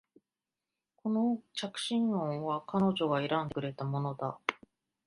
[0.95, 4.39] この着信音は彼女が選んでくれたものだ